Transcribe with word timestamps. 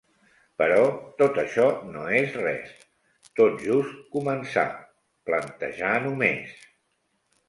Però 0.59 0.77
tot 1.17 1.35
això 1.41 1.65
no 1.89 2.05
és 2.19 2.31
res, 2.39 2.71
tot 3.39 3.61
just 3.65 3.99
començar, 4.15 4.63
plantejar 5.31 5.93
només. 6.07 6.57